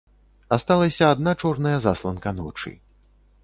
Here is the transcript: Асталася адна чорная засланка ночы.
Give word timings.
Асталася 0.57 1.11
адна 1.15 1.31
чорная 1.43 1.77
засланка 1.87 2.29
ночы. 2.41 2.77